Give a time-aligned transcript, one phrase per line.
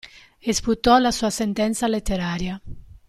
[0.39, 2.59] E sputò la sua sentenza letteraria.